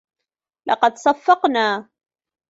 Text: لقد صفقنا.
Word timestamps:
لقد 0.65 0.97
صفقنا. 0.97 1.89